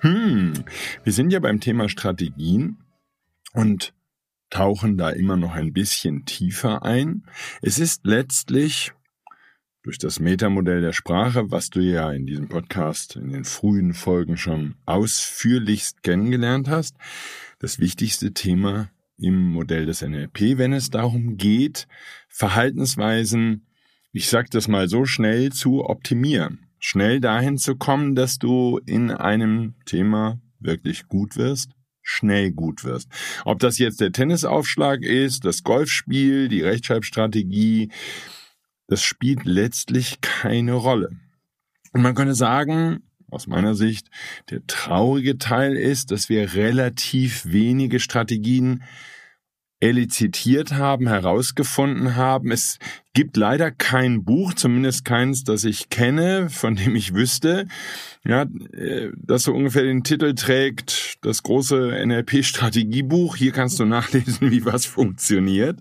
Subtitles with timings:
[0.00, 0.52] Hm,
[1.02, 2.78] wir sind ja beim Thema Strategien
[3.52, 3.92] und
[4.48, 7.24] tauchen da immer noch ein bisschen tiefer ein.
[7.62, 8.92] Es ist letztlich
[9.82, 14.36] durch das Metamodell der Sprache, was du ja in diesem Podcast in den frühen Folgen
[14.36, 16.94] schon ausführlichst kennengelernt hast,
[17.58, 21.88] das wichtigste Thema im Modell des NLP, wenn es darum geht,
[22.28, 23.66] Verhaltensweisen,
[24.12, 29.10] ich sag das mal so schnell zu optimieren schnell dahin zu kommen, dass du in
[29.10, 33.08] einem Thema wirklich gut wirst, schnell gut wirst.
[33.44, 37.90] Ob das jetzt der Tennisaufschlag ist, das Golfspiel, die Rechtschreibstrategie,
[38.86, 41.10] das spielt letztlich keine Rolle.
[41.92, 44.08] Und man könnte sagen, aus meiner Sicht,
[44.50, 48.82] der traurige Teil ist, dass wir relativ wenige Strategien
[49.80, 52.50] elizitiert haben, herausgefunden haben.
[52.50, 52.78] Es
[53.14, 57.66] gibt leider kein Buch, zumindest keins, das ich kenne, von dem ich wüsste,
[58.24, 63.36] ja, äh, das so ungefähr den Titel trägt, das große NLP-Strategiebuch.
[63.36, 65.78] Hier kannst du nachlesen, wie was funktioniert.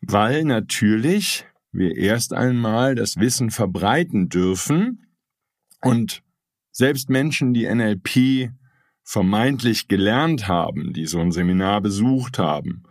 [0.00, 5.06] Weil natürlich wir erst einmal das Wissen verbreiten dürfen
[5.80, 6.22] und
[6.70, 8.50] selbst Menschen, die NLP
[9.02, 12.83] vermeintlich gelernt haben, die so ein Seminar besucht haben,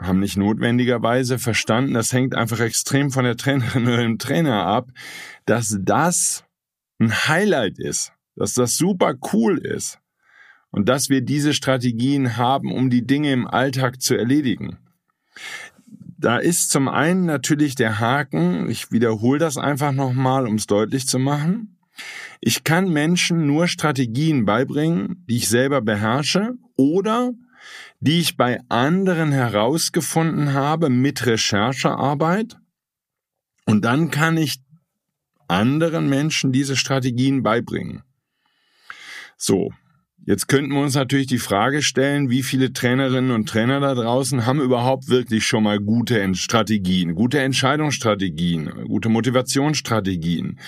[0.00, 4.90] haben nicht notwendigerweise verstanden, das hängt einfach extrem von der Trainerin oder dem Trainer ab,
[5.46, 6.44] dass das
[6.98, 9.98] ein Highlight ist, dass das super cool ist
[10.70, 14.78] und dass wir diese Strategien haben, um die Dinge im Alltag zu erledigen.
[16.18, 21.06] Da ist zum einen natürlich der Haken, ich wiederhole das einfach nochmal, um es deutlich
[21.06, 21.78] zu machen.
[22.40, 27.32] Ich kann Menschen nur Strategien beibringen, die ich selber beherrsche oder
[28.00, 32.56] die ich bei anderen herausgefunden habe mit Recherchearbeit.
[33.64, 34.60] Und dann kann ich
[35.48, 38.02] anderen Menschen diese Strategien beibringen.
[39.36, 39.70] So,
[40.24, 44.46] jetzt könnten wir uns natürlich die Frage stellen, wie viele Trainerinnen und Trainer da draußen
[44.46, 50.58] haben überhaupt wirklich schon mal gute Strategien, gute Entscheidungsstrategien, gute Motivationsstrategien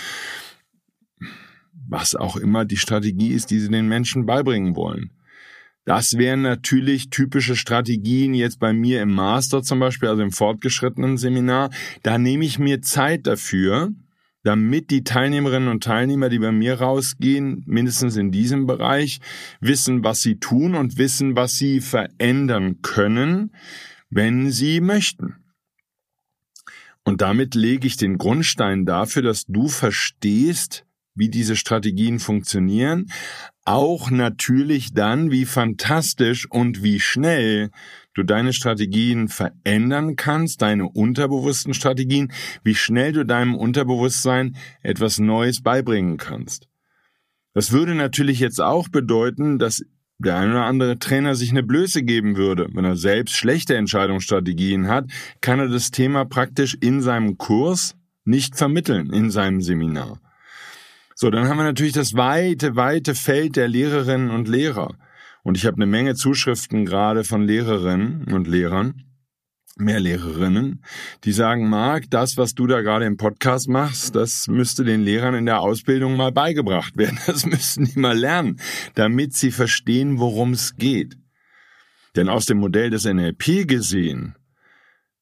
[1.89, 5.11] was auch immer die Strategie ist, die sie den Menschen beibringen wollen.
[5.85, 11.17] Das wären natürlich typische Strategien jetzt bei mir im Master zum Beispiel, also im fortgeschrittenen
[11.17, 11.71] Seminar.
[12.03, 13.91] Da nehme ich mir Zeit dafür,
[14.43, 19.21] damit die Teilnehmerinnen und Teilnehmer, die bei mir rausgehen, mindestens in diesem Bereich,
[19.61, 23.53] wissen, was sie tun und wissen, was sie verändern können,
[24.11, 25.37] wenn sie möchten.
[27.05, 30.85] Und damit lege ich den Grundstein dafür, dass du verstehst,
[31.19, 33.07] wie diese Strategien funktionieren,
[33.65, 37.71] auch natürlich dann, wie fantastisch und wie schnell
[38.15, 42.33] du deine Strategien verändern kannst, deine unterbewussten Strategien,
[42.65, 46.69] wie schnell du deinem Unterbewusstsein etwas Neues beibringen kannst.
[47.53, 49.85] Das würde natürlich jetzt auch bedeuten, dass
[50.19, 52.69] der ein oder andere Trainer sich eine Blöße geben würde.
[52.73, 55.07] Wenn er selbst schlechte Entscheidungsstrategien hat,
[55.41, 60.21] kann er das Thema praktisch in seinem Kurs nicht vermitteln, in seinem Seminar.
[61.21, 64.95] So, dann haben wir natürlich das weite, weite Feld der Lehrerinnen und Lehrer.
[65.43, 69.03] Und ich habe eine Menge Zuschriften gerade von Lehrerinnen und Lehrern,
[69.77, 70.85] mehr Lehrerinnen,
[71.25, 75.35] die sagen, Marc, das, was du da gerade im Podcast machst, das müsste den Lehrern
[75.35, 77.19] in der Ausbildung mal beigebracht werden.
[77.27, 78.61] Das müssten die mal lernen,
[78.95, 81.19] damit sie verstehen, worum es geht.
[82.15, 84.38] Denn aus dem Modell des NLP gesehen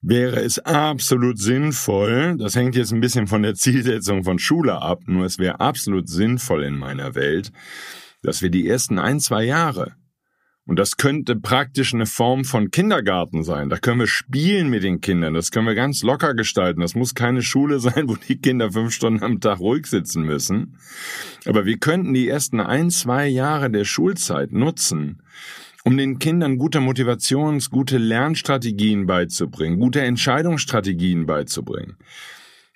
[0.03, 5.03] wäre es absolut sinnvoll, das hängt jetzt ein bisschen von der Zielsetzung von Schule ab,
[5.07, 7.51] nur es wäre absolut sinnvoll in meiner Welt,
[8.23, 9.95] dass wir die ersten ein, zwei Jahre,
[10.69, 15.01] und das könnte praktisch eine Form von Kindergarten sein, da können wir spielen mit den
[15.01, 18.73] Kindern, das können wir ganz locker gestalten, das muss keine Schule sein, wo die Kinder
[18.73, 20.79] fünf Stunden am Tag ruhig sitzen müssen,
[21.47, 25.23] aber wir könnten die ersten ein, zwei Jahre der Schulzeit nutzen,
[25.87, 31.97] um den Kindern gute Motivations-, gute Lernstrategien beizubringen, gute Entscheidungsstrategien beizubringen.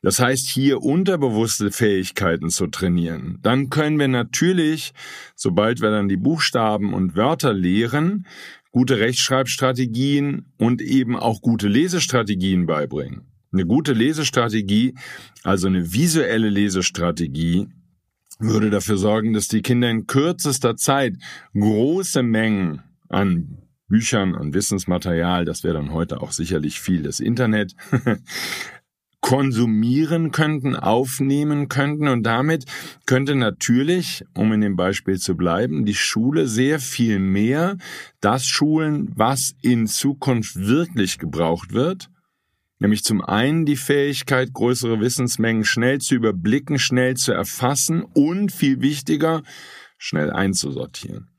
[0.00, 3.40] Das heißt, hier unterbewusste Fähigkeiten zu trainieren.
[3.42, 4.92] Dann können wir natürlich,
[5.34, 8.26] sobald wir dann die Buchstaben und Wörter lehren,
[8.70, 13.22] gute Rechtschreibstrategien und eben auch gute Lesestrategien beibringen.
[13.52, 14.94] Eine gute Lesestrategie,
[15.42, 17.66] also eine visuelle Lesestrategie,
[18.38, 21.16] würde dafür sorgen, dass die Kinder in kürzester Zeit
[21.54, 23.58] große Mengen an
[23.88, 27.74] Büchern und Wissensmaterial, das wäre dann heute auch sicherlich viel das Internet,
[29.20, 32.08] konsumieren könnten, aufnehmen könnten.
[32.08, 32.64] Und damit
[33.06, 37.76] könnte natürlich, um in dem Beispiel zu bleiben, die Schule sehr viel mehr
[38.20, 42.10] das schulen, was in Zukunft wirklich gebraucht wird,
[42.78, 48.80] nämlich zum einen die Fähigkeit, größere Wissensmengen schnell zu überblicken, schnell zu erfassen und viel
[48.80, 49.42] wichtiger,
[49.98, 51.29] schnell einzusortieren.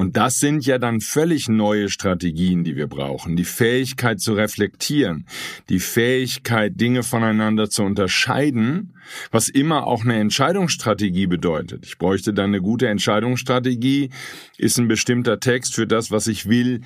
[0.00, 3.36] Und das sind ja dann völlig neue Strategien, die wir brauchen.
[3.36, 5.26] Die Fähigkeit zu reflektieren,
[5.68, 8.96] die Fähigkeit, Dinge voneinander zu unterscheiden,
[9.30, 11.84] was immer auch eine Entscheidungsstrategie bedeutet.
[11.84, 14.08] Ich bräuchte dann eine gute Entscheidungsstrategie,
[14.56, 16.80] ist ein bestimmter Text für das, was ich will,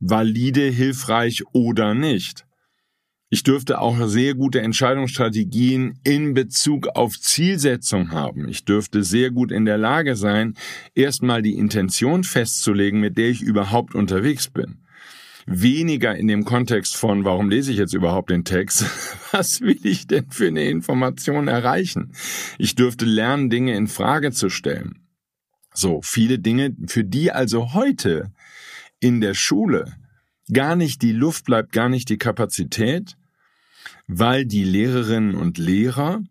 [0.00, 2.44] valide, hilfreich oder nicht.
[3.34, 8.46] Ich dürfte auch sehr gute Entscheidungsstrategien in Bezug auf Zielsetzung haben.
[8.46, 10.52] Ich dürfte sehr gut in der Lage sein,
[10.94, 14.82] erstmal die Intention festzulegen, mit der ich überhaupt unterwegs bin.
[15.46, 18.84] Weniger in dem Kontext von, warum lese ich jetzt überhaupt den Text?
[19.32, 22.12] Was will ich denn für eine Information erreichen?
[22.58, 25.08] Ich dürfte lernen, Dinge in Frage zu stellen.
[25.72, 28.30] So, viele Dinge, für die also heute
[29.00, 29.86] in der Schule
[30.52, 33.16] gar nicht die Luft bleibt, gar nicht die Kapazität,
[34.18, 36.22] weil die Lehrerinnen und Lehrer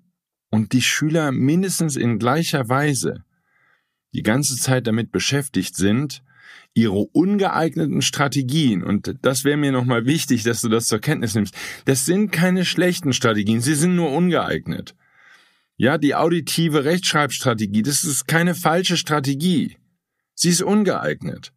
[0.50, 3.24] und die Schüler mindestens in gleicher Weise
[4.14, 6.22] die ganze Zeit damit beschäftigt sind,
[6.74, 11.56] ihre ungeeigneten Strategien, und das wäre mir nochmal wichtig, dass du das zur Kenntnis nimmst,
[11.86, 14.96] das sind keine schlechten Strategien, sie sind nur ungeeignet.
[15.78, 19.78] Ja, die auditive Rechtschreibstrategie, das ist keine falsche Strategie.
[20.36, 21.54] Sie ist ungeeignet.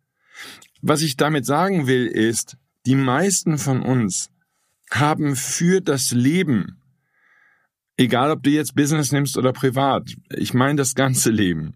[0.80, 2.56] Was ich damit sagen will, ist,
[2.86, 4.30] die meisten von uns
[4.90, 6.80] haben für das Leben,
[7.96, 11.74] egal ob du jetzt Business nimmst oder privat, ich meine das ganze Leben,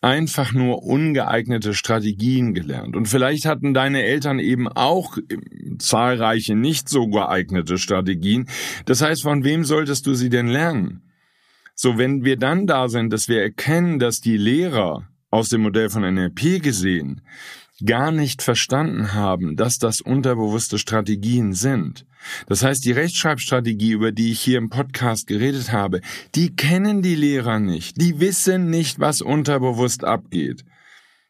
[0.00, 2.94] einfach nur ungeeignete Strategien gelernt.
[2.94, 5.18] Und vielleicht hatten deine Eltern eben auch
[5.78, 8.48] zahlreiche nicht so geeignete Strategien.
[8.84, 11.02] Das heißt, von wem solltest du sie denn lernen?
[11.74, 15.90] So, wenn wir dann da sind, dass wir erkennen, dass die Lehrer aus dem Modell
[15.90, 17.22] von NLP gesehen
[17.84, 22.04] gar nicht verstanden haben, dass das unterbewusste Strategien sind.
[22.46, 26.00] Das heißt, die Rechtschreibstrategie, über die ich hier im Podcast geredet habe,
[26.34, 28.00] die kennen die Lehrer nicht.
[28.00, 30.64] Die wissen nicht, was unterbewusst abgeht.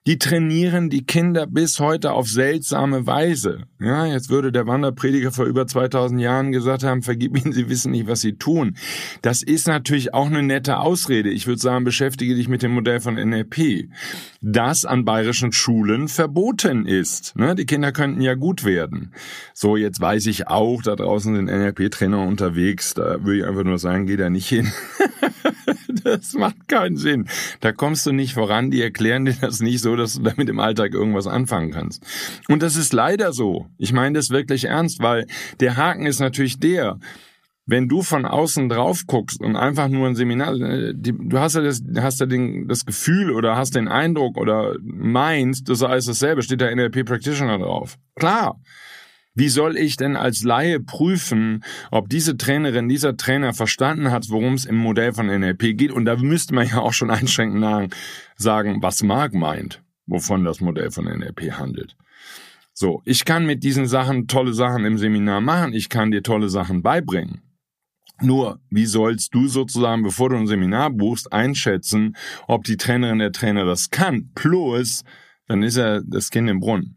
[0.08, 3.64] Die trainieren die Kinder bis heute auf seltsame Weise.
[3.78, 7.92] Ja, jetzt würde der Wanderprediger vor über 2000 Jahren gesagt haben, vergib ihnen, sie wissen
[7.92, 8.78] nicht, was sie tun.
[9.20, 11.28] Das ist natürlich auch eine nette Ausrede.
[11.28, 13.90] Ich würde sagen, beschäftige dich mit dem Modell von NLP,
[14.40, 17.36] das an bayerischen Schulen verboten ist.
[17.36, 17.54] Ne?
[17.54, 19.12] Die Kinder könnten ja gut werden.
[19.52, 22.94] So, jetzt weiß ich auch, da draußen sind NLP-Trainer unterwegs.
[22.94, 24.72] Da würde ich einfach nur sagen, geh da nicht hin.
[26.04, 27.28] das macht keinen Sinn.
[27.60, 30.60] Da kommst du nicht voran, die erklären dir das nicht so, dass du damit im
[30.60, 32.04] Alltag irgendwas anfangen kannst.
[32.48, 33.66] Und das ist leider so.
[33.76, 35.26] Ich meine das wirklich ernst, weil
[35.60, 36.98] der Haken ist natürlich der,
[37.68, 41.60] wenn du von außen drauf guckst und einfach nur ein Seminar, äh, du hast ja
[41.60, 46.06] das, hast ja den, das Gefühl oder hast den Eindruck oder meinst, das ist alles
[46.06, 47.98] dasselbe, steht der NLP Practitioner drauf.
[48.16, 48.58] Klar.
[49.34, 54.54] Wie soll ich denn als Laie prüfen, ob diese Trainerin, dieser Trainer verstanden hat, worum
[54.54, 55.92] es im Modell von NLP geht?
[55.92, 57.94] Und da müsste man ja auch schon einschränkend
[58.34, 61.96] sagen, was Marc meint, wovon das Modell von NLP handelt.
[62.72, 66.48] So, ich kann mit diesen Sachen tolle Sachen im Seminar machen, ich kann dir tolle
[66.48, 67.42] Sachen beibringen.
[68.20, 72.16] Nur, wie sollst du sozusagen, bevor du ein Seminar buchst, einschätzen,
[72.48, 74.30] ob die Trainerin der Trainer das kann?
[74.34, 75.04] Plus,
[75.46, 76.96] dann ist er das Kind im Brunnen.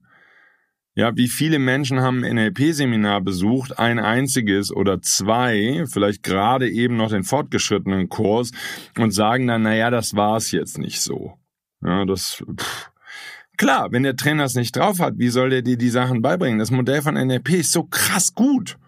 [0.93, 6.97] Ja, wie viele Menschen haben ein NLP-Seminar besucht, ein einziges oder zwei, vielleicht gerade eben
[6.97, 8.51] noch den fortgeschrittenen Kurs
[8.97, 11.37] und sagen dann, naja, das war's jetzt nicht so.
[11.81, 12.90] Ja, das, pff.
[13.61, 16.57] Klar, wenn der Trainer es nicht drauf hat, wie soll der dir die Sachen beibringen?
[16.57, 18.79] Das Modell von NLP ist so krass gut.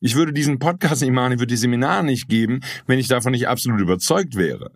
[0.00, 3.32] Ich würde diesen Podcast nicht machen, ich würde die Seminare nicht geben, wenn ich davon
[3.32, 4.70] nicht absolut überzeugt wäre.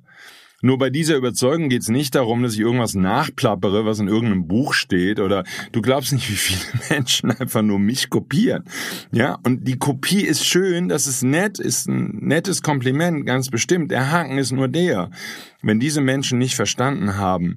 [0.62, 4.46] Nur bei dieser Überzeugung geht es nicht darum, dass ich irgendwas nachplappere, was in irgendeinem
[4.46, 8.64] Buch steht, oder du glaubst nicht, wie viele Menschen einfach nur mich kopieren.
[9.10, 13.90] Ja, und die Kopie ist schön, das ist nett, ist ein nettes Kompliment, ganz bestimmt.
[13.90, 15.10] Der Haken ist nur der.
[15.60, 17.56] Wenn diese Menschen nicht verstanden haben,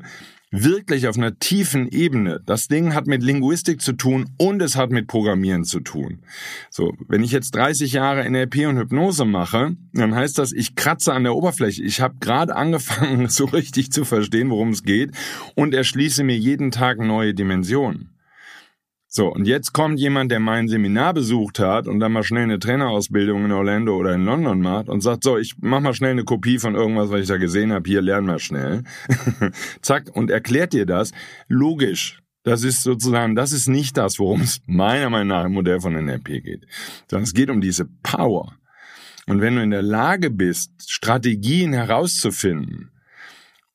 [0.64, 2.42] wirklich auf einer tiefen Ebene.
[2.46, 6.20] Das Ding hat mit Linguistik zu tun und es hat mit Programmieren zu tun.
[6.70, 11.14] So, wenn ich jetzt 30 Jahre NLP und Hypnose mache, dann heißt das, ich kratze
[11.14, 11.84] an der Oberfläche.
[11.84, 15.12] Ich habe gerade angefangen, so richtig zu verstehen, worum es geht
[15.56, 18.15] und erschließe mir jeden Tag neue Dimensionen.
[19.16, 22.60] So, und jetzt kommt jemand, der mein Seminar besucht hat und dann mal schnell eine
[22.60, 26.26] Trainerausbildung in Orlando oder in London macht und sagt, so, ich mach mal schnell eine
[26.26, 28.84] Kopie von irgendwas, was ich da gesehen habe, hier lernen wir schnell.
[29.82, 31.14] Zack, und erklärt dir das.
[31.48, 32.20] Logisch.
[32.44, 35.94] Das ist sozusagen, das ist nicht das, worum es meiner Meinung nach im Modell von
[35.94, 36.68] NLP geht.
[37.10, 38.58] Sondern es geht um diese Power.
[39.28, 42.92] Und wenn du in der Lage bist, Strategien herauszufinden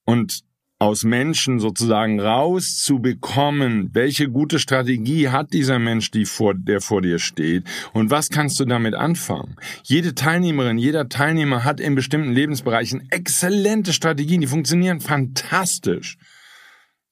[0.04, 0.42] und
[0.80, 7.18] aus Menschen sozusagen rauszubekommen, welche gute Strategie hat dieser Mensch, die vor, der vor dir
[7.18, 9.56] steht und was kannst du damit anfangen?
[9.82, 16.16] Jede Teilnehmerin, jeder Teilnehmer hat in bestimmten Lebensbereichen exzellente Strategien, die funktionieren fantastisch.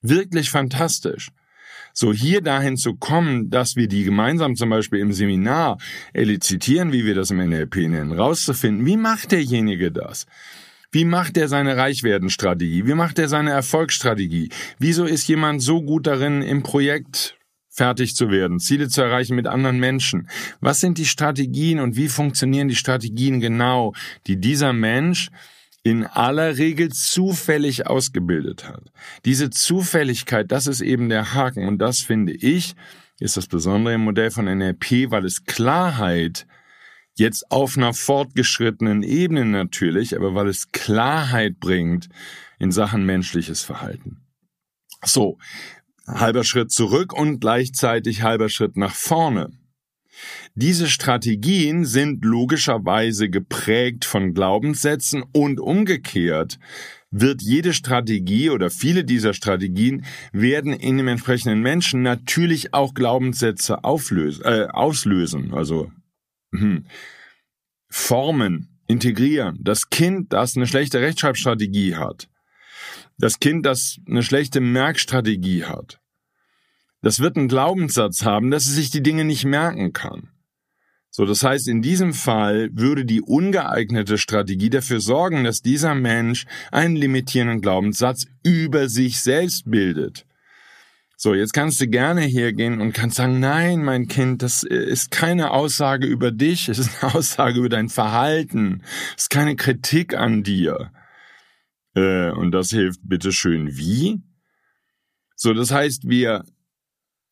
[0.00, 1.28] Wirklich fantastisch.
[1.92, 5.76] So hier dahin zu kommen, dass wir die gemeinsam zum Beispiel im Seminar
[6.14, 10.24] elizitieren, wie wir das im NLP nennen, rauszufinden, wie macht derjenige das?
[10.90, 12.86] Wie macht er seine Reichwerdenstrategie?
[12.86, 14.48] Wie macht er seine Erfolgsstrategie?
[14.78, 17.36] Wieso ist jemand so gut darin, im Projekt
[17.68, 20.30] fertig zu werden, Ziele zu erreichen mit anderen Menschen?
[20.60, 23.92] Was sind die Strategien und wie funktionieren die Strategien genau,
[24.26, 25.28] die dieser Mensch
[25.82, 28.90] in aller Regel zufällig ausgebildet hat?
[29.26, 32.74] Diese Zufälligkeit, das ist eben der Haken und das finde ich,
[33.20, 36.46] ist das Besondere im Modell von NLP, weil es Klarheit
[37.18, 42.08] Jetzt auf einer fortgeschrittenen Ebene natürlich, aber weil es Klarheit bringt
[42.60, 44.18] in Sachen menschliches Verhalten.
[45.04, 45.36] So,
[46.06, 49.50] halber Schritt zurück und gleichzeitig halber Schritt nach vorne.
[50.54, 56.60] Diese Strategien sind logischerweise geprägt von Glaubenssätzen und umgekehrt
[57.10, 63.82] wird jede Strategie oder viele dieser Strategien werden in dem entsprechenden Menschen natürlich auch Glaubenssätze
[63.82, 65.52] auflösen, äh, auslösen.
[65.52, 65.90] Also
[66.52, 66.86] hm,
[67.88, 69.58] formen, integrieren.
[69.60, 72.28] Das Kind, das eine schlechte Rechtschreibstrategie hat,
[73.18, 76.00] das Kind, das eine schlechte Merkstrategie hat,
[77.00, 80.30] das wird einen Glaubenssatz haben, dass es sich die Dinge nicht merken kann.
[81.10, 86.46] So, das heißt, in diesem Fall würde die ungeeignete Strategie dafür sorgen, dass dieser Mensch
[86.70, 90.27] einen limitierenden Glaubenssatz über sich selbst bildet.
[91.20, 95.50] So, jetzt kannst du gerne hergehen und kannst sagen, nein, mein Kind, das ist keine
[95.50, 98.84] Aussage über dich, es ist eine Aussage über dein Verhalten,
[99.16, 100.92] es ist keine Kritik an dir.
[101.96, 104.20] Äh, und das hilft bitteschön wie?
[105.34, 106.44] So, das heißt, wir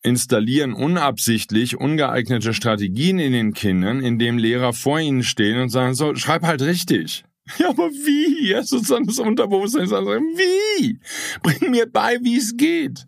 [0.02, 6.12] installieren unabsichtlich ungeeignete Strategien in den Kindern, indem Lehrer vor ihnen stehen und sagen, so,
[6.16, 7.24] schreib halt richtig.
[7.60, 8.48] Ja, aber wie?
[8.50, 10.98] Ja, sozusagen das Unterbewusstsein sagt, wie?
[11.44, 13.06] Bring mir bei, wie es geht.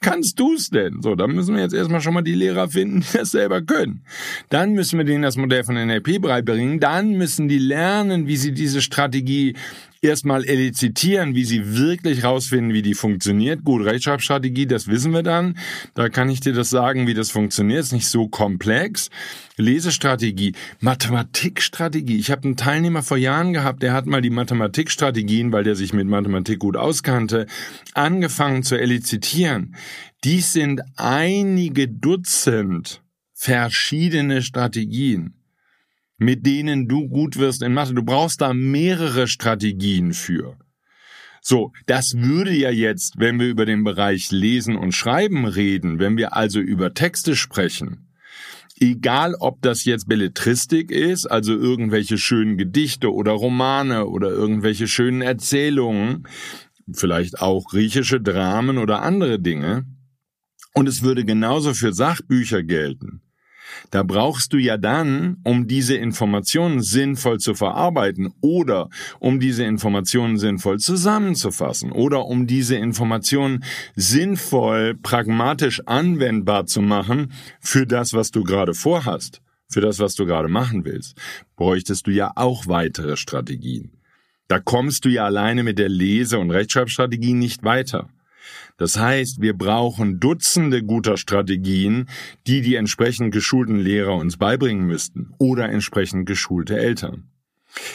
[0.00, 1.02] Kannst du's denn?
[1.02, 4.02] So, dann müssen wir jetzt erstmal schon mal die Lehrer finden, die das selber können.
[4.48, 6.78] Dann müssen wir denen das Modell von NLP beibringen.
[6.78, 9.56] Dann müssen die lernen, wie sie diese Strategie
[10.02, 13.64] erstmal elizitieren, wie sie wirklich rausfinden, wie die funktioniert.
[13.64, 15.58] Gut, Rechtschreibstrategie, das wissen wir dann.
[15.94, 17.80] Da kann ich dir das sagen, wie das funktioniert.
[17.80, 19.10] Ist nicht so komplex.
[19.56, 22.18] Lesestrategie, Mathematikstrategie.
[22.18, 25.92] Ich habe einen Teilnehmer vor Jahren gehabt, der hat mal die Mathematikstrategien, weil der sich
[25.92, 27.46] mit Mathematik gut auskannte,
[27.94, 29.74] angefangen zu elizitieren.
[30.24, 33.02] Dies sind einige Dutzend
[33.34, 35.37] verschiedene Strategien
[36.18, 37.94] mit denen du gut wirst in Mathe.
[37.94, 40.56] Du brauchst da mehrere Strategien für.
[41.40, 46.16] So, das würde ja jetzt, wenn wir über den Bereich Lesen und Schreiben reden, wenn
[46.16, 48.08] wir also über Texte sprechen,
[48.80, 55.22] egal ob das jetzt Belletristik ist, also irgendwelche schönen Gedichte oder Romane oder irgendwelche schönen
[55.22, 56.26] Erzählungen,
[56.92, 59.86] vielleicht auch griechische Dramen oder andere Dinge,
[60.74, 63.22] und es würde genauso für Sachbücher gelten.
[63.90, 70.38] Da brauchst du ja dann, um diese Informationen sinnvoll zu verarbeiten oder um diese Informationen
[70.38, 78.44] sinnvoll zusammenzufassen oder um diese Informationen sinnvoll, pragmatisch anwendbar zu machen für das, was du
[78.44, 81.16] gerade vorhast, für das, was du gerade machen willst,
[81.56, 83.92] bräuchtest du ja auch weitere Strategien.
[84.48, 88.08] Da kommst du ja alleine mit der Lese- und Rechtschreibstrategie nicht weiter.
[88.76, 92.08] Das heißt, wir brauchen Dutzende guter Strategien,
[92.46, 97.28] die die entsprechend geschulten Lehrer uns beibringen müssten oder entsprechend geschulte Eltern.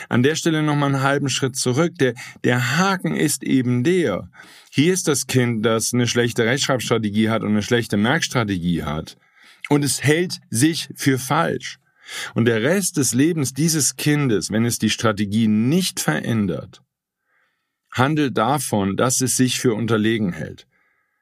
[0.10, 1.94] An der Stelle nochmal einen halben Schritt zurück.
[2.00, 4.30] Der, der Haken ist eben der.
[4.70, 9.18] Hier ist das Kind, das eine schlechte Rechtschreibstrategie hat und eine schlechte Merkstrategie hat.
[9.70, 11.80] Und es hält sich für falsch.
[12.34, 16.83] Und der Rest des Lebens dieses Kindes, wenn es die Strategie nicht verändert,
[17.94, 20.68] handelt davon, dass es sich für unterlegen hält.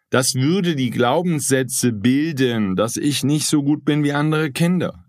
[0.09, 5.05] Das würde die Glaubenssätze bilden, dass ich nicht so gut bin wie andere Kinder.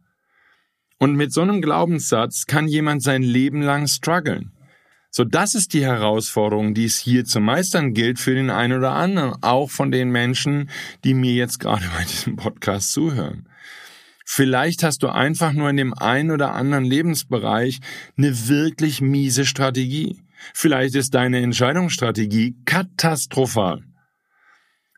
[0.99, 4.53] Und mit so einem Glaubenssatz kann jemand sein Leben lang strugglen.
[5.11, 8.93] So, das ist die Herausforderung, die es hier zu meistern gilt für den einen oder
[8.93, 10.71] anderen, auch von den Menschen,
[11.05, 13.49] die mir jetzt gerade bei diesem Podcast zuhören.
[14.25, 17.81] Vielleicht hast du einfach nur in dem einen oder anderen Lebensbereich
[18.17, 20.22] eine wirklich miese Strategie.
[20.55, 23.85] Vielleicht ist deine Entscheidungsstrategie katastrophal.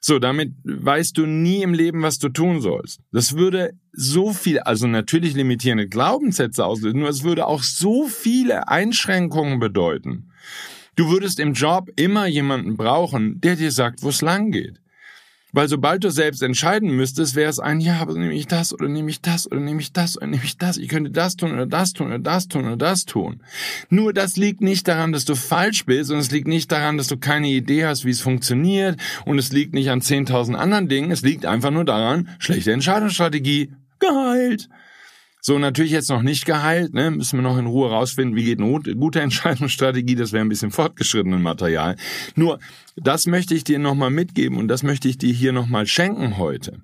[0.01, 3.01] So, damit weißt du nie im Leben, was du tun sollst.
[3.11, 8.69] Das würde so viel, also natürlich limitierende Glaubenssätze auslösen, nur es würde auch so viele
[8.69, 10.31] Einschränkungen bedeuten.
[10.95, 14.79] Du würdest im Job immer jemanden brauchen, der dir sagt, wo es lang geht.
[15.55, 18.89] Weil sobald du selbst entscheiden müsstest, wäre es ein, ja, aber nehme ich das oder
[18.89, 20.79] nehme ich das oder nehme ich das oder nehme ich das.
[20.79, 23.41] Ich könnte das tun oder das tun oder das tun oder das tun.
[23.89, 27.07] Nur das liegt nicht daran, dass du falsch bist und es liegt nicht daran, dass
[27.07, 31.13] du keine Idee hast, wie es funktioniert und es liegt nicht an 10.000 anderen Dingen.
[31.13, 33.71] Es liegt einfach nur daran, schlechte Entscheidungsstrategie,
[34.01, 34.69] geheilt.
[35.47, 37.11] So, natürlich jetzt noch nicht geheilt, ne?
[37.11, 40.71] müssen wir noch in Ruhe rausfinden, wie geht eine gute Entscheidungsstrategie, das wäre ein bisschen
[40.71, 41.97] fortgeschrittenen Material.
[42.35, 42.61] Nur,
[42.97, 46.81] das möchte ich dir nochmal mitgeben und das möchte ich dir hier nochmal schenken heute.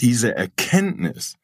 [0.00, 1.34] Diese Erkenntnis,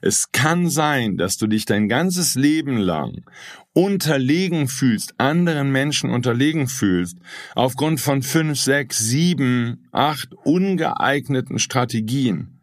[0.00, 3.24] es kann sein, dass du dich dein ganzes Leben lang
[3.72, 7.18] unterlegen fühlst, anderen Menschen unterlegen fühlst,
[7.56, 12.59] aufgrund von fünf, sechs, sieben, acht ungeeigneten Strategien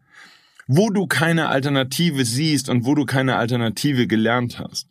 [0.68, 4.88] wo du keine Alternative siehst und wo du keine Alternative gelernt hast.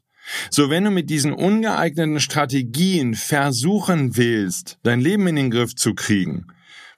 [0.49, 5.93] So, wenn du mit diesen ungeeigneten Strategien versuchen willst, dein Leben in den Griff zu
[5.93, 6.47] kriegen,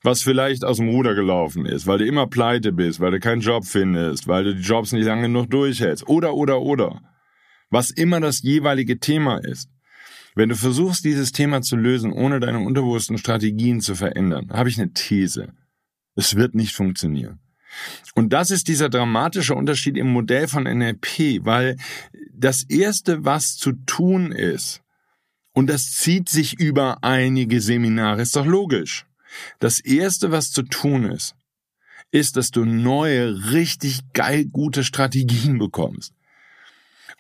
[0.01, 3.41] was vielleicht aus dem Ruder gelaufen ist, weil du immer pleite bist, weil du keinen
[3.41, 7.01] Job findest, weil du die Jobs nicht lange genug durchhältst, oder, oder, oder,
[7.69, 9.69] was immer das jeweilige Thema ist.
[10.36, 14.79] Wenn du versuchst, dieses Thema zu lösen, ohne deine unterbewussten Strategien zu verändern, habe ich
[14.79, 15.53] eine These.
[16.15, 17.39] Es wird nicht funktionieren.
[18.15, 21.77] Und das ist dieser dramatische Unterschied im Modell von NLP, weil
[22.34, 24.82] das Erste, was zu tun ist,
[25.53, 29.05] und das zieht sich über einige Seminare, ist doch logisch.
[29.60, 31.36] Das Erste, was zu tun ist,
[32.12, 36.13] ist, dass du neue, richtig geil gute Strategien bekommst.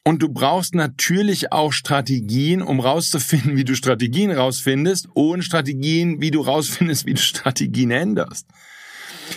[0.03, 6.31] Und du brauchst natürlich auch Strategien, um rauszufinden, wie du Strategien rausfindest und Strategien, wie
[6.31, 8.47] du rausfindest, wie du Strategien änderst.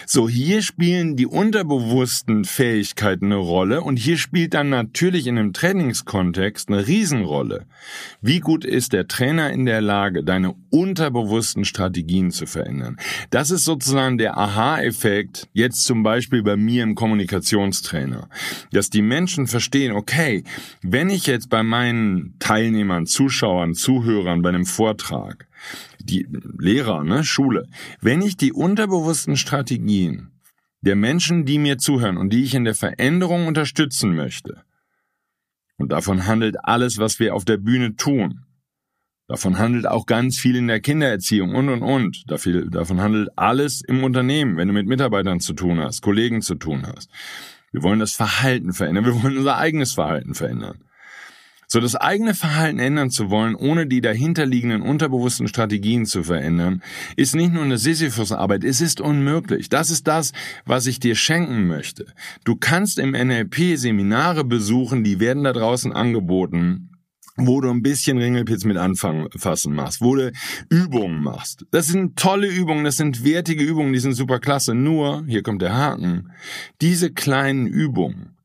[0.06, 5.52] So, hier spielen die unterbewussten Fähigkeiten eine Rolle und hier spielt dann natürlich in einem
[5.52, 7.66] Trainingskontext eine Riesenrolle.
[8.20, 12.96] Wie gut ist der Trainer in der Lage, deine unterbewussten Strategien zu verändern?
[13.30, 18.28] Das ist sozusagen der Aha-Effekt, jetzt zum Beispiel bei mir im Kommunikationstrainer,
[18.72, 20.44] dass die Menschen verstehen, okay,
[20.82, 25.46] wenn ich jetzt bei meinen Teilnehmern, Zuschauern, Zuhörern bei einem Vortrag
[26.00, 26.26] die
[26.58, 27.68] Lehrer, ne, Schule,
[28.00, 30.30] wenn ich die unterbewussten Strategien
[30.80, 34.62] der Menschen, die mir zuhören und die ich in der Veränderung unterstützen möchte,
[35.78, 38.44] und davon handelt alles, was wir auf der Bühne tun,
[39.32, 42.24] Davon handelt auch ganz viel in der Kindererziehung und und und.
[42.28, 46.86] Davon handelt alles im Unternehmen, wenn du mit Mitarbeitern zu tun hast, Kollegen zu tun
[46.86, 47.10] hast.
[47.70, 50.84] Wir wollen das Verhalten verändern, wir wollen unser eigenes Verhalten verändern.
[51.72, 56.82] So das eigene Verhalten ändern zu wollen, ohne die dahinterliegenden unterbewussten Strategien zu verändern,
[57.16, 59.70] ist nicht nur eine Sisyphus-Arbeit, es ist unmöglich.
[59.70, 60.32] Das ist das,
[60.66, 62.12] was ich dir schenken möchte.
[62.44, 66.90] Du kannst im NLP Seminare besuchen, die werden da draußen angeboten
[67.36, 70.30] wo du ein bisschen Ringelpitz mit anfassen machst, wo du
[70.68, 71.64] Übungen machst.
[71.70, 74.74] Das sind tolle Übungen, das sind wertige Übungen, die sind super klasse.
[74.74, 76.30] Nur, hier kommt der Haken,
[76.82, 78.36] diese kleinen Übungen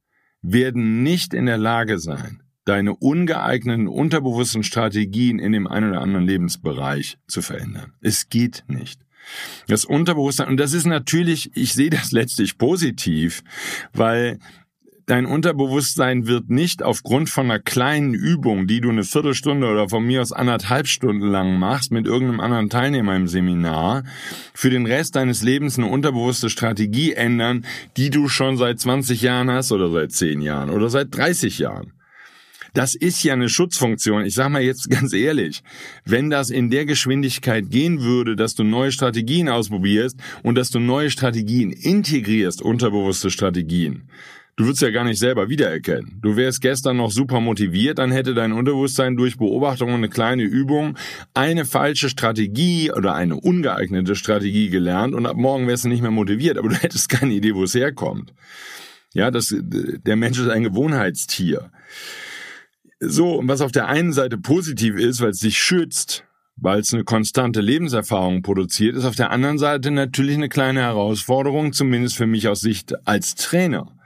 [0.41, 6.25] werden nicht in der Lage sein, deine ungeeigneten, unterbewussten Strategien in dem einen oder anderen
[6.25, 7.93] Lebensbereich zu verändern.
[8.01, 9.01] Es geht nicht.
[9.67, 13.43] Das Unterbewusstsein, und das ist natürlich, ich sehe das letztlich positiv,
[13.93, 14.39] weil
[15.05, 20.05] dein Unterbewusstsein wird nicht aufgrund von einer kleinen Übung, die du eine Viertelstunde oder von
[20.05, 24.03] mir aus anderthalb Stunden lang machst mit irgendeinem anderen Teilnehmer im Seminar,
[24.53, 29.49] für den Rest deines Lebens eine unterbewusste Strategie ändern, die du schon seit 20 Jahren
[29.49, 31.93] hast oder seit 10 Jahren oder seit 30 Jahren.
[32.77, 34.23] Das ist ja eine Schutzfunktion.
[34.23, 35.63] Ich sage mal jetzt ganz ehrlich,
[36.05, 40.77] wenn das in der Geschwindigkeit gehen würde, dass du neue Strategien ausprobierst und dass du
[40.79, 44.03] neue Strategien integrierst, unterbewusste Strategien,
[44.59, 46.17] Du würdest ja gar nicht selber wiedererkennen.
[46.19, 50.41] Du wärst gestern noch super motiviert, dann hätte dein Unterbewusstsein durch Beobachtung und eine kleine
[50.41, 50.97] Übung
[51.35, 56.09] eine falsche Strategie oder eine ungeeignete Strategie gelernt und ab morgen wärst du nicht mehr
[56.09, 58.33] motiviert, aber du hättest keine Idee, wo es herkommt.
[59.13, 61.69] Ja, das, der Mensch ist ein Gewohnheitstier.
[62.99, 66.93] So, und was auf der einen Seite positiv ist, weil es dich schützt, weil es
[66.93, 72.25] eine konstante Lebenserfahrung produziert, ist auf der anderen Seite natürlich eine kleine Herausforderung, zumindest für
[72.25, 73.96] mich aus Sicht als Trainer.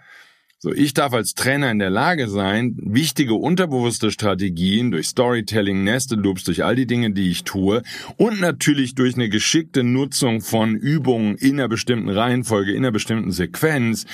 [0.63, 6.19] So, ich darf als Trainer in der Lage sein, wichtige unterbewusste Strategien durch Storytelling, Nested
[6.19, 7.82] Loops, durch all die Dinge, die ich tue
[8.17, 13.32] und natürlich durch eine geschickte Nutzung von Übungen in einer bestimmten Reihenfolge, in einer bestimmten
[13.32, 14.06] Sequenz,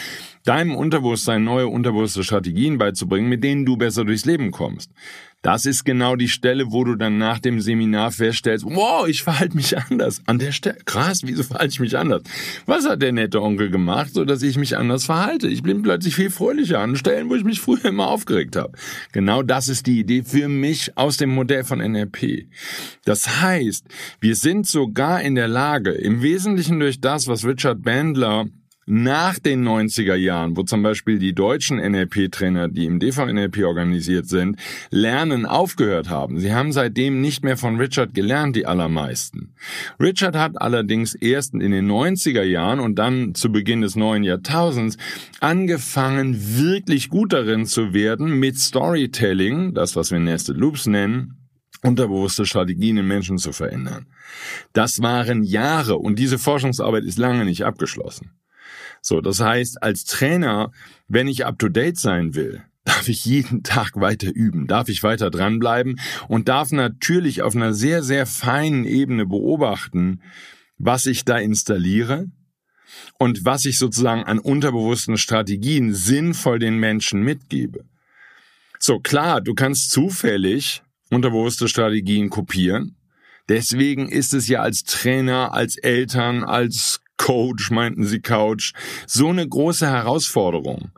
[0.45, 4.89] deinem Unterbewusstsein neue unterbewusste Strategien beizubringen, mit denen du besser durchs Leben kommst.
[5.47, 9.55] Das ist genau die Stelle, wo du dann nach dem Seminar feststellst, wow, ich verhalte
[9.55, 10.21] mich anders.
[10.25, 12.23] An der Stelle, krass, wieso verhalte ich mich anders?
[12.65, 15.47] Was hat der nette Onkel gemacht, so dass ich mich anders verhalte?
[15.47, 18.77] Ich bin plötzlich viel fröhlicher an Stellen, wo ich mich früher immer aufgeregt habe.
[19.13, 22.49] Genau das ist die Idee für mich aus dem Modell von NLP.
[23.05, 23.85] Das heißt,
[24.19, 28.47] wir sind sogar in der Lage, im Wesentlichen durch das, was Richard Bandler
[28.89, 34.57] nach den 90er Jahren, wo zum Beispiel die deutschen NLP-Trainer, die im DVNLP organisiert sind,
[34.89, 36.39] Lernen aufgehört haben.
[36.39, 39.53] Sie haben seitdem nicht mehr von Richard gelernt, die allermeisten.
[39.99, 44.97] Richard hat allerdings erst in den 90er Jahren und dann zu Beginn des neuen Jahrtausends
[45.41, 51.33] angefangen, wirklich gut darin zu werden, mit Storytelling, das was wir Nested Loops nennen,
[51.83, 54.07] unterbewusste Strategien in Menschen zu verändern.
[54.71, 58.31] Das waren Jahre und diese Forschungsarbeit ist lange nicht abgeschlossen.
[59.07, 60.73] So, das heißt, als Trainer,
[61.07, 65.01] wenn ich up to date sein will, darf ich jeden Tag weiter üben, darf ich
[65.01, 70.21] weiter dranbleiben und darf natürlich auf einer sehr, sehr feinen Ebene beobachten,
[70.77, 72.25] was ich da installiere
[73.17, 77.85] und was ich sozusagen an unterbewussten Strategien sinnvoll den Menschen mitgebe.
[78.77, 82.97] So klar, du kannst zufällig unterbewusste Strategien kopieren.
[83.47, 88.73] Deswegen ist es ja als Trainer, als Eltern, als Coach, meinten sie Couch.
[89.05, 90.91] So eine große Herausforderung.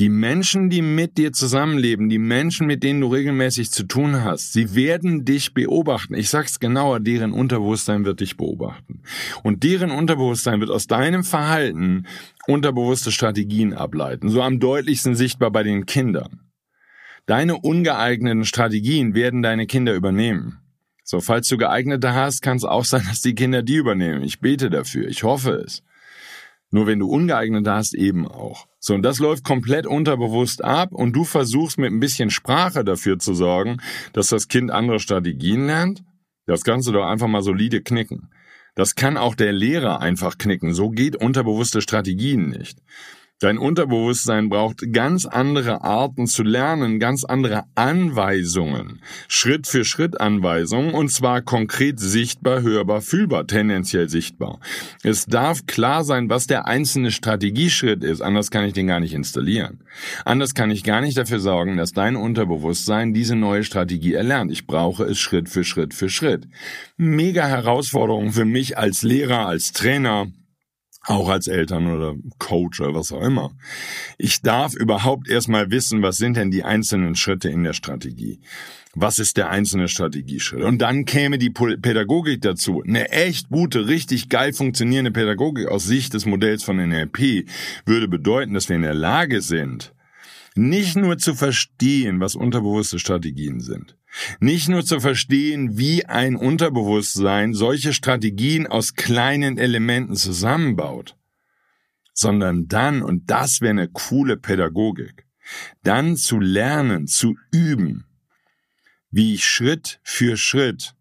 [0.00, 4.52] Die Menschen, die mit dir zusammenleben, die Menschen, mit denen du regelmäßig zu tun hast,
[4.52, 6.14] sie werden dich beobachten.
[6.14, 9.02] Ich sag's genauer, deren Unterbewusstsein wird dich beobachten.
[9.44, 12.08] Und deren Unterbewusstsein wird aus deinem Verhalten
[12.48, 14.30] unterbewusste Strategien ableiten.
[14.30, 16.40] So am deutlichsten sichtbar bei den Kindern.
[17.26, 20.58] Deine ungeeigneten Strategien werden deine Kinder übernehmen.
[21.04, 24.22] So, falls du geeignete hast, kann es auch sein, dass die Kinder die übernehmen.
[24.22, 25.06] Ich bete dafür.
[25.06, 25.82] Ich hoffe es.
[26.70, 28.66] Nur wenn du ungeeignete hast, eben auch.
[28.80, 33.18] So, und das läuft komplett unterbewusst ab und du versuchst mit ein bisschen Sprache dafür
[33.18, 33.76] zu sorgen,
[34.12, 36.02] dass das Kind andere Strategien lernt.
[36.46, 38.30] Das kannst du doch einfach mal solide knicken.
[38.74, 40.74] Das kann auch der Lehrer einfach knicken.
[40.74, 42.78] So geht unterbewusste Strategien nicht.
[43.44, 50.94] Dein Unterbewusstsein braucht ganz andere Arten zu lernen, ganz andere Anweisungen, Schritt für Schritt Anweisungen
[50.94, 54.60] und zwar konkret sichtbar, hörbar, fühlbar, tendenziell sichtbar.
[55.02, 59.12] Es darf klar sein, was der einzelne Strategieschritt ist, anders kann ich den gar nicht
[59.12, 59.80] installieren.
[60.24, 64.52] Anders kann ich gar nicht dafür sorgen, dass dein Unterbewusstsein diese neue Strategie erlernt.
[64.52, 66.48] Ich brauche es Schritt für Schritt für Schritt.
[66.96, 70.28] Mega Herausforderung für mich als Lehrer, als Trainer,
[71.06, 73.52] auch als Eltern oder Coach oder was auch immer.
[74.18, 78.40] Ich darf überhaupt erstmal wissen, was sind denn die einzelnen Schritte in der Strategie.
[78.96, 80.62] Was ist der einzelne Strategieschritt?
[80.62, 82.82] Und dann käme die Pädagogik dazu.
[82.86, 87.48] Eine echt gute, richtig geil funktionierende Pädagogik aus Sicht des Modells von NLP
[87.86, 89.93] würde bedeuten, dass wir in der Lage sind,
[90.54, 93.96] nicht nur zu verstehen, was unterbewusste Strategien sind,
[94.40, 101.16] nicht nur zu verstehen, wie ein Unterbewusstsein solche Strategien aus kleinen Elementen zusammenbaut,
[102.12, 105.26] sondern dann, und das wäre eine coole Pädagogik,
[105.82, 108.06] dann zu lernen, zu üben,
[109.10, 110.94] wie ich Schritt für Schritt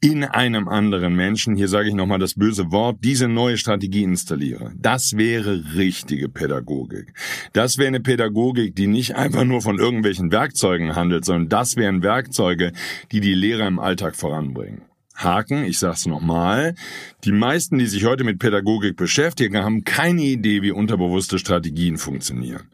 [0.00, 4.72] in einem anderen Menschen, hier sage ich nochmal das böse Wort, diese neue Strategie installiere.
[4.76, 7.12] Das wäre richtige Pädagogik.
[7.52, 12.02] Das wäre eine Pädagogik, die nicht einfach nur von irgendwelchen Werkzeugen handelt, sondern das wären
[12.02, 12.72] Werkzeuge,
[13.10, 14.82] die die Lehrer im Alltag voranbringen.
[15.16, 16.76] Haken, ich sag's nochmal,
[17.24, 22.68] die meisten, die sich heute mit Pädagogik beschäftigen, haben keine Idee, wie unterbewusste Strategien funktionieren.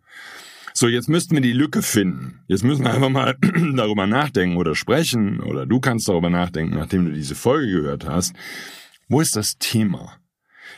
[0.77, 2.41] So, jetzt müssten wir die Lücke finden.
[2.49, 3.37] Jetzt müssen wir einfach mal
[3.77, 8.35] darüber nachdenken oder sprechen oder du kannst darüber nachdenken, nachdem du diese Folge gehört hast.
[9.09, 10.17] Wo ist das Thema?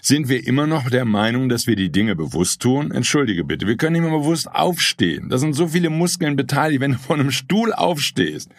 [0.02, 2.90] Sind wir immer noch der Meinung, dass wir die Dinge bewusst tun?
[2.90, 5.30] Entschuldige bitte, wir können immer bewusst aufstehen.
[5.30, 8.50] Da sind so viele Muskeln beteiligt, wenn du von einem Stuhl aufstehst.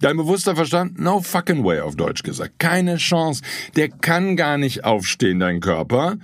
[0.00, 2.60] Dein bewusster Verstand, no fucking way auf Deutsch gesagt.
[2.60, 3.42] Keine Chance.
[3.74, 6.18] Der kann gar nicht aufstehen, dein Körper,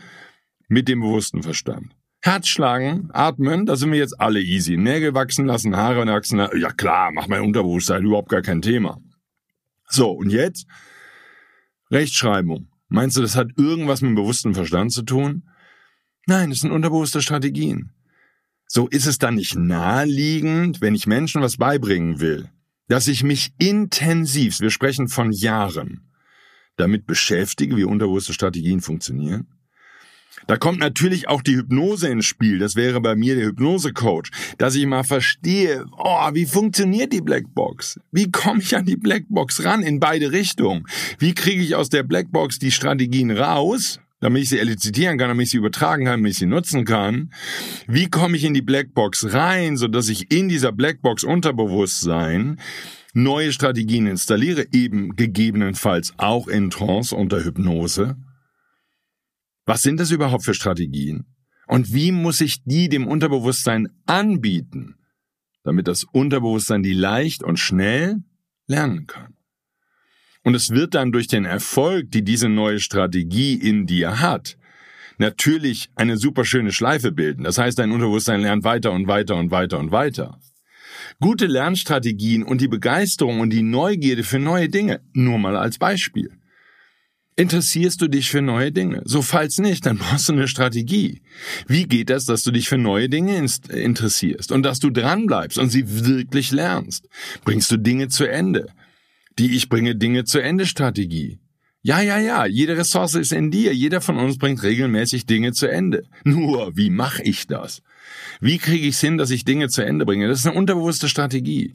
[0.68, 1.96] mit dem bewussten Verstand.
[2.22, 4.76] Herzschlagen, atmen, da sind wir jetzt alle easy.
[4.76, 6.60] Nägel wachsen lassen, Haare wachsen lassen.
[6.60, 9.00] Ja klar, mach mein Unterbewusstsein überhaupt gar kein Thema.
[9.88, 10.66] So, und jetzt?
[11.90, 12.68] Rechtschreibung.
[12.88, 15.44] Meinst du, das hat irgendwas mit dem bewussten Verstand zu tun?
[16.26, 17.92] Nein, das sind unterbewusste Strategien.
[18.66, 22.50] So ist es dann nicht naheliegend, wenn ich Menschen was beibringen will,
[22.86, 26.12] dass ich mich intensiv, wir sprechen von Jahren,
[26.76, 29.59] damit beschäftige, wie unterbewusste Strategien funktionieren?
[30.46, 32.58] Da kommt natürlich auch die Hypnose ins Spiel.
[32.58, 38.00] Das wäre bei mir der Hypnose-Coach, dass ich mal verstehe, oh, wie funktioniert die Blackbox?
[38.12, 40.86] Wie komme ich an die Blackbox ran in beide Richtungen?
[41.18, 44.00] Wie kriege ich aus der Blackbox die Strategien raus?
[44.20, 47.32] damit ich sie elizitieren kann, damit ich sie übertragen kann, damit ich sie nutzen kann.
[47.86, 52.60] Wie komme ich in die Blackbox rein, so dass ich in dieser Blackbox Unterbewusstsein
[53.14, 58.16] neue Strategien installiere, eben gegebenenfalls auch in Trance unter Hypnose?
[59.70, 61.26] Was sind das überhaupt für Strategien?
[61.68, 64.96] Und wie muss ich die dem Unterbewusstsein anbieten,
[65.62, 68.16] damit das Unterbewusstsein die leicht und schnell
[68.66, 69.36] lernen kann?
[70.42, 74.58] Und es wird dann durch den Erfolg, die diese neue Strategie in dir hat,
[75.18, 77.44] natürlich eine super schöne Schleife bilden.
[77.44, 80.40] Das heißt, dein Unterbewusstsein lernt weiter und weiter und weiter und weiter.
[81.20, 86.39] Gute Lernstrategien und die Begeisterung und die Neugierde für neue Dinge, nur mal als Beispiel.
[87.36, 89.02] Interessierst du dich für neue Dinge?
[89.04, 91.22] So falls nicht, dann brauchst du eine Strategie.
[91.66, 95.70] Wie geht das, dass du dich für neue Dinge interessierst und dass du dranbleibst und
[95.70, 97.08] sie wirklich lernst?
[97.44, 98.66] Bringst du Dinge zu Ende?
[99.38, 101.38] Die Ich bringe Dinge zu Ende Strategie.
[101.82, 103.74] Ja, ja, ja, jede Ressource ist in dir.
[103.74, 106.04] Jeder von uns bringt regelmäßig Dinge zu Ende.
[106.24, 107.80] Nur, wie mache ich das?
[108.40, 110.28] Wie kriege ich es hin, dass ich Dinge zu Ende bringe?
[110.28, 111.74] Das ist eine unterbewusste Strategie.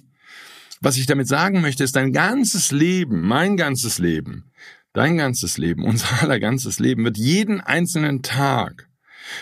[0.80, 4.52] Was ich damit sagen möchte, ist dein ganzes Leben, mein ganzes Leben,
[4.96, 8.88] Dein ganzes Leben, unser aller ganzes Leben wird jeden einzelnen Tag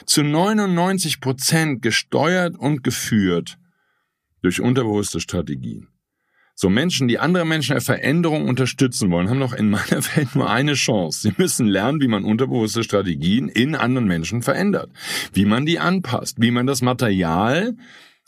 [0.06, 3.60] zu 99 Prozent gesteuert und geführt
[4.42, 5.88] durch unterbewusste Strategien.
[6.56, 10.50] So Menschen, die andere Menschen in Veränderung unterstützen wollen, haben noch in meiner Welt nur
[10.50, 11.22] eine Chance.
[11.22, 14.89] Sie müssen lernen, wie man unterbewusste Strategien in anderen Menschen verändert,
[15.34, 17.76] wie man die anpasst, wie man das Material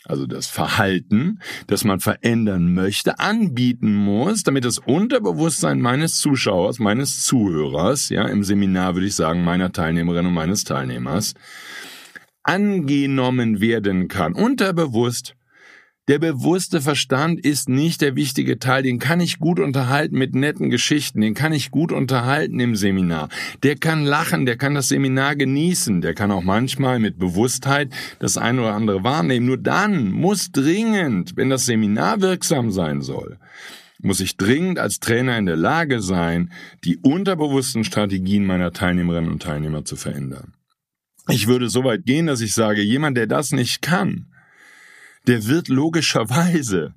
[0.08, 7.24] also das Verhalten, das man verändern möchte, anbieten muss, damit das Unterbewusstsein meines Zuschauers, meines
[7.24, 11.34] Zuhörers, ja, im Seminar würde ich sagen, meiner Teilnehmerin und meines Teilnehmers,
[12.44, 15.36] angenommen werden kann, unterbewusst
[16.08, 20.70] der bewusste Verstand ist nicht der wichtige Teil, den kann ich gut unterhalten mit netten
[20.70, 23.30] Geschichten, den kann ich gut unterhalten im Seminar.
[23.64, 27.90] Der kann lachen, der kann das Seminar genießen, der kann auch manchmal mit Bewusstheit
[28.20, 29.48] das eine oder andere wahrnehmen.
[29.48, 33.40] Nur dann muss dringend, wenn das Seminar wirksam sein soll,
[34.00, 36.52] muss ich dringend als Trainer in der Lage sein,
[36.84, 40.54] die unterbewussten Strategien meiner Teilnehmerinnen und Teilnehmer zu verändern.
[41.30, 44.28] Ich würde so weit gehen, dass ich sage, jemand, der das nicht kann,
[45.28, 46.94] der wird logischerweise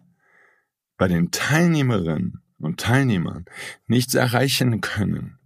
[0.97, 3.45] bei den Teilnehmerinnen und Teilnehmern
[3.87, 5.38] nichts erreichen können.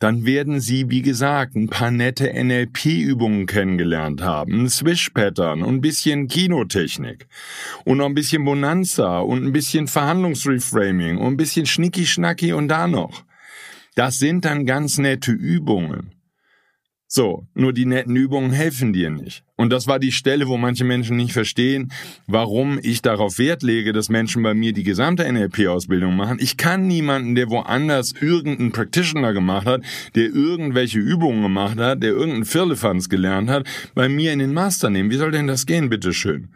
[0.00, 5.80] Dann werden sie, wie gesagt, ein paar nette NLP-Übungen kennengelernt haben, ein Swish-Pattern und ein
[5.82, 7.26] bisschen Kinotechnik
[7.84, 12.86] und noch ein bisschen Bonanza und ein bisschen Verhandlungsreframing und ein bisschen Schnicki-Schnacki und da
[12.86, 13.24] noch.
[13.94, 16.12] Das sind dann ganz nette Übungen.
[17.12, 19.42] So, nur die netten Übungen helfen dir nicht.
[19.56, 21.90] Und das war die Stelle, wo manche Menschen nicht verstehen,
[22.28, 26.38] warum ich darauf Wert lege, dass Menschen bei mir die gesamte NLP-Ausbildung machen.
[26.40, 29.82] Ich kann niemanden, der woanders irgendeinen Practitioner gemacht hat,
[30.14, 34.88] der irgendwelche Übungen gemacht hat, der irgendeinen Firlefanz gelernt hat, bei mir in den Master
[34.88, 35.10] nehmen.
[35.10, 36.50] Wie soll denn das gehen, bitteschön?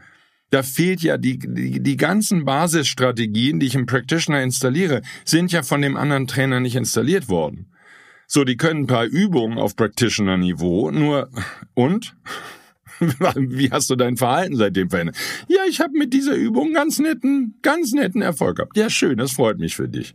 [0.51, 5.65] Da fehlt ja die, die, die ganzen Basisstrategien, die ich im Practitioner installiere, sind ja
[5.65, 7.74] von dem anderen Trainer nicht installiert worden.
[8.27, 11.31] So, die können ein paar Übungen auf Practitioner-Niveau, nur
[11.75, 12.17] und?
[13.37, 15.17] Wie hast du dein Verhalten seitdem verändert?
[15.49, 18.77] Ja, ich habe mit dieser Übung ganz netten, ganz netten Erfolg gehabt.
[18.77, 20.15] Ja, schön, das freut mich für dich.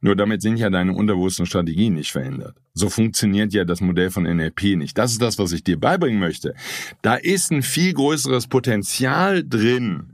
[0.00, 2.56] Nur damit sind ja deine unterbewussten Strategien nicht verändert.
[2.74, 4.96] So funktioniert ja das Modell von NLP nicht.
[4.98, 6.54] Das ist das, was ich dir beibringen möchte.
[7.00, 10.12] Da ist ein viel größeres Potenzial drin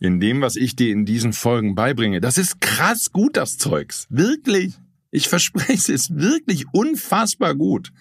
[0.00, 2.20] in dem, was ich dir in diesen Folgen beibringe.
[2.20, 4.06] Das ist krass gut, das Zeugs.
[4.08, 4.74] Wirklich.
[5.14, 7.92] Ich verspreche es ist wirklich unfassbar gut.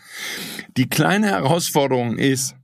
[0.78, 2.56] Die kleine Herausforderung ist,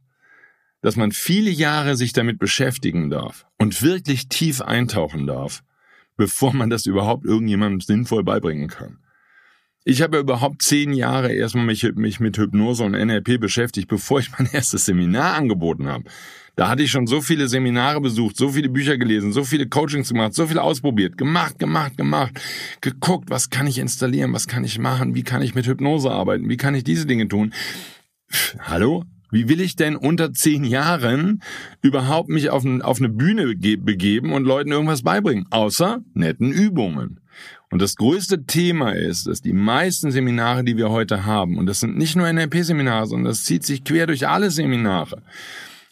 [0.82, 5.62] dass man viele Jahre sich damit beschäftigen darf und wirklich tief eintauchen darf,
[6.18, 8.98] bevor man das überhaupt irgendjemandem sinnvoll beibringen kann.
[9.90, 14.30] Ich habe überhaupt zehn Jahre erstmal mich, mich mit Hypnose und NLP beschäftigt, bevor ich
[14.38, 16.04] mein erstes Seminar angeboten habe.
[16.56, 20.10] Da hatte ich schon so viele Seminare besucht, so viele Bücher gelesen, so viele Coachings
[20.10, 22.40] gemacht, so viel ausprobiert, gemacht, gemacht, gemacht,
[22.82, 26.48] geguckt, was kann ich installieren, was kann ich machen, wie kann ich mit Hypnose arbeiten,
[26.50, 27.52] wie kann ich diese Dinge tun.
[28.60, 29.06] Hallo?
[29.32, 31.42] Wie will ich denn unter zehn Jahren
[31.82, 35.48] überhaupt mich auf, auf eine Bühne begeben und Leuten irgendwas beibringen?
[35.50, 37.22] Außer netten Übungen.
[37.72, 41.80] Und das größte Thema ist, dass die meisten Seminare, die wir heute haben, und das
[41.80, 45.22] sind nicht nur NLP-Seminare, sondern das zieht sich quer durch alle Seminare,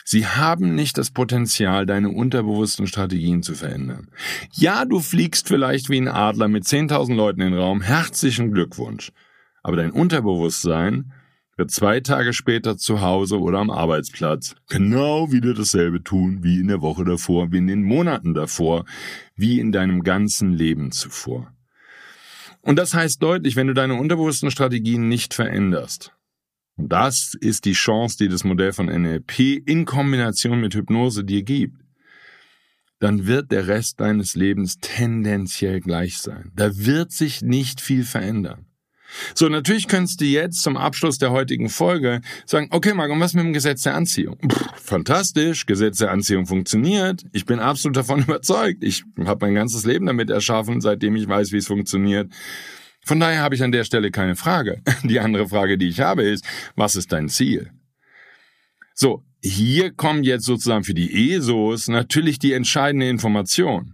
[0.10, 4.08] Sie haben nicht das Potenzial, deine unterbewussten Strategien zu verändern.
[4.54, 7.82] Ja, du fliegst vielleicht wie ein Adler mit 10.000 Leuten in den Raum.
[7.82, 9.12] Herzlichen Glückwunsch.
[9.64, 11.12] Aber dein Unterbewusstsein
[11.58, 16.70] wird zwei Tage später zu Hause oder am Arbeitsplatz genau wieder dasselbe tun wie in
[16.70, 18.86] der Woche davor, wie in den Monaten davor,
[19.36, 21.52] wie in deinem ganzen Leben zuvor.
[22.68, 26.12] Und das heißt deutlich, wenn du deine unterbewussten Strategien nicht veränderst,
[26.76, 31.44] und das ist die Chance, die das Modell von NLP in Kombination mit Hypnose dir
[31.44, 31.82] gibt,
[33.00, 36.52] dann wird der Rest deines Lebens tendenziell gleich sein.
[36.58, 38.66] Da wird sich nicht viel verändern.
[39.34, 43.34] So, natürlich könntest du jetzt zum Abschluss der heutigen Folge sagen, okay, Marc, und was
[43.34, 44.38] mit dem Gesetz der Anziehung?
[44.48, 47.24] Pff, fantastisch, Gesetz der Anziehung funktioniert.
[47.32, 48.84] Ich bin absolut davon überzeugt.
[48.84, 52.32] Ich habe mein ganzes Leben damit erschaffen, seitdem ich weiß, wie es funktioniert.
[53.06, 54.82] Von daher habe ich an der Stelle keine Frage.
[55.04, 57.72] Die andere Frage, die ich habe, ist, was ist dein Ziel?
[58.94, 63.94] So, hier kommt jetzt sozusagen für die ESOs natürlich die entscheidende Information.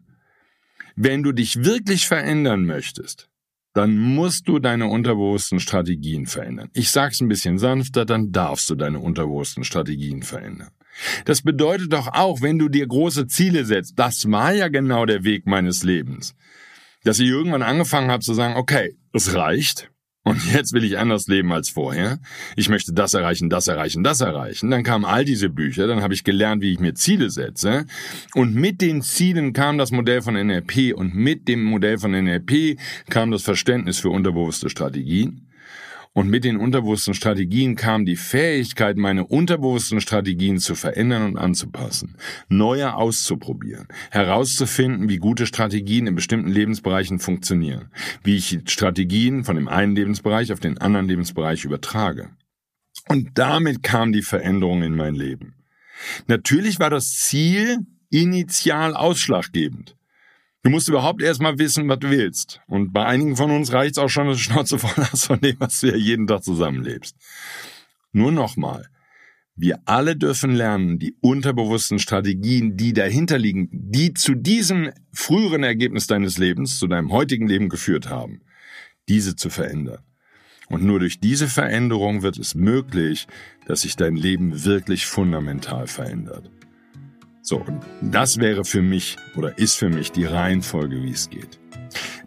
[0.95, 3.29] Wenn du dich wirklich verändern möchtest,
[3.73, 6.69] dann musst du deine unterbewussten Strategien verändern.
[6.73, 10.69] Ich sag's ein bisschen sanfter, dann darfst du deine unterbewussten Strategien verändern.
[11.25, 15.23] Das bedeutet doch auch, wenn du dir große Ziele setzt, das war ja genau der
[15.23, 16.35] Weg meines Lebens,
[17.03, 19.89] dass ich irgendwann angefangen habe zu sagen, okay, es reicht,
[20.23, 22.19] und jetzt will ich anders leben als vorher.
[22.55, 24.69] Ich möchte das erreichen, das erreichen, das erreichen.
[24.69, 27.85] Dann kamen all diese Bücher, dann habe ich gelernt, wie ich mir Ziele setze.
[28.33, 32.79] Und mit den Zielen kam das Modell von NLP und mit dem Modell von NLP
[33.09, 35.42] kam das Verständnis für unterbewusste Strategien.
[36.15, 42.17] Und mit den unterbewussten Strategien kam die Fähigkeit, meine unterbewussten Strategien zu verändern und anzupassen,
[42.49, 47.89] neue auszuprobieren, herauszufinden, wie gute Strategien in bestimmten Lebensbereichen funktionieren,
[48.23, 52.29] wie ich Strategien von dem einen Lebensbereich auf den anderen Lebensbereich übertrage.
[53.09, 55.55] Und damit kam die Veränderung in mein Leben.
[56.27, 57.79] Natürlich war das Ziel
[58.11, 59.95] initial ausschlaggebend.
[60.63, 62.61] Du musst überhaupt erstmal wissen, was du willst.
[62.67, 65.57] Und bei einigen von uns reicht's auch schon, dass du Schnauze voll hast von dem,
[65.59, 67.17] was du ja jeden Tag zusammenlebst.
[68.13, 68.87] Nur nochmal.
[69.55, 76.07] Wir alle dürfen lernen, die unterbewussten Strategien, die dahinter liegen, die zu diesem früheren Ergebnis
[76.07, 78.41] deines Lebens, zu deinem heutigen Leben geführt haben,
[79.09, 79.99] diese zu verändern.
[80.69, 83.27] Und nur durch diese Veränderung wird es möglich,
[83.67, 86.49] dass sich dein Leben wirklich fundamental verändert.
[87.45, 91.59] So, und das wäre für mich oder ist für mich die Reihenfolge, wie es geht.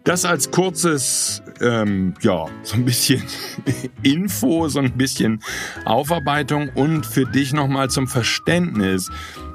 [0.03, 3.23] Das als kurzes, ähm, ja, so ein bisschen
[4.03, 5.41] Info, so ein bisschen
[5.85, 9.09] Aufarbeitung und für dich nochmal zum Verständnis,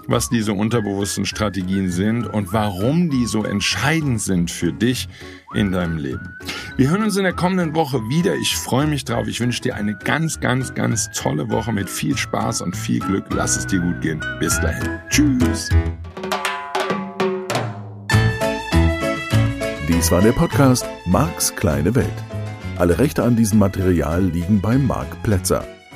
[0.09, 5.09] was diese unterbewussten Strategien sind und warum die so entscheidend sind für dich
[5.55, 6.37] in deinem Leben.
[6.77, 8.35] Wir hören uns in der kommenden Woche wieder.
[8.35, 9.27] Ich freue mich drauf.
[9.27, 13.27] Ich wünsche dir eine ganz, ganz, ganz tolle Woche mit viel Spaß und viel Glück.
[13.31, 14.25] Lass es dir gut gehen.
[14.41, 14.99] Bis dahin.
[15.09, 15.69] Tschüss.
[19.89, 22.09] Dies war der Podcast Marks kleine Welt.
[22.79, 25.65] Alle Rechte an diesem Material liegen bei Marc Plätzer.